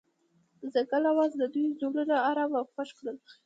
[0.59, 3.17] د ځنګل اواز د دوی زړونه ارامه او خوښ کړل.